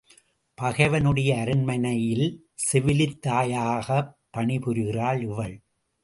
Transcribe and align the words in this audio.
பகைவனுடைய 0.57 1.39
அரண்மனையில் 1.39 2.25
செவிலித் 2.53 3.21
தாயாகப் 3.27 4.17
பணிபுரிகிறாள் 4.37 5.21
இவள். 5.21 5.55